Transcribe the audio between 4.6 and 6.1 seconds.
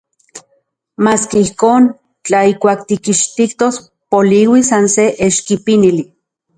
san se eschipinili...